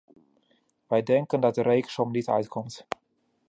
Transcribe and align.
Wij 0.87 1.03
denken 1.03 1.39
dat 1.41 1.55
de 1.55 1.61
rekensom 1.61 2.11
niet 2.11 2.27
uitkomt. 2.27 2.85